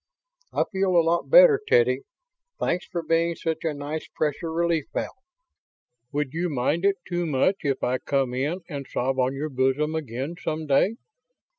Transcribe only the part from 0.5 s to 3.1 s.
"I feel a lot better, Teddy. Thanks for